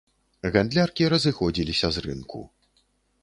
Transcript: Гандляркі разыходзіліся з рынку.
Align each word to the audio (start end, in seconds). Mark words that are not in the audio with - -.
Гандляркі 0.53 1.09
разыходзіліся 1.15 1.87
з 1.97 2.05
рынку. 2.09 2.39